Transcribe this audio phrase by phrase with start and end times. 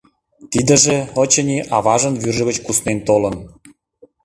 [0.51, 3.35] Тидыже, очыни, аважын вӱржӧ гыч куснен толын.